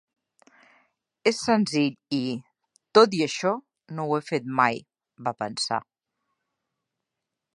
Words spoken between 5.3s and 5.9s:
pensar.